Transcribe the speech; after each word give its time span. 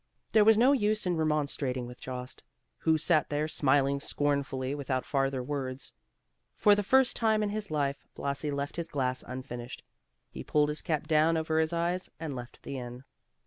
There 0.31 0.43
was 0.43 0.57
no 0.57 0.71
use 0.71 1.05
in 1.05 1.15
remonstrating 1.15 1.85
with 1.85 2.01
Jost, 2.01 2.41
who 2.79 2.97
sat 2.97 3.29
there 3.29 3.47
smiling 3.47 3.99
scornfully 3.99 4.73
without 4.73 5.05
farther 5.05 5.43
words. 5.43 5.93
For 6.57 6.73
the 6.73 6.81
first 6.81 7.15
time 7.15 7.43
in 7.43 7.49
his 7.51 7.69
life, 7.69 8.07
Blasi 8.15 8.49
left 8.49 8.77
his 8.77 8.87
glass 8.87 9.23
unfinished. 9.27 9.83
He 10.31 10.43
pulled 10.43 10.69
his 10.69 10.81
cap 10.81 11.05
down 11.05 11.37
over 11.37 11.59
his 11.59 11.71
eyes 11.71 12.09
and 12.19 12.35
left 12.35 12.63
the 12.63 12.79
inn. 12.79 13.03